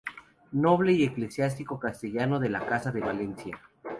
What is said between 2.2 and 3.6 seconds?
de la Casa de Valencia.